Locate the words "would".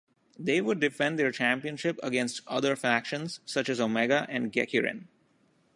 0.61-0.79